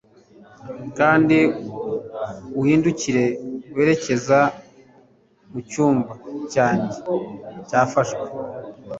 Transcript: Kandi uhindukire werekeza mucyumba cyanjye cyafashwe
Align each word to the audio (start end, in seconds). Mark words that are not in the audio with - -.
Kandi 0.97 1.37
uhindukire 2.59 3.25
werekeza 3.75 4.39
mucyumba 5.51 6.13
cyanjye 6.51 6.97
cyafashwe 7.67 8.23